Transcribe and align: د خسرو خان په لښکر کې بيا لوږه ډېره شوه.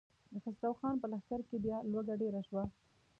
د 0.31 0.33
خسرو 0.43 0.71
خان 0.79 0.95
په 1.01 1.07
لښکر 1.11 1.41
کې 1.49 1.57
بيا 1.65 1.77
لوږه 1.91 2.13
ډېره 2.21 2.41
شوه. 2.47 2.63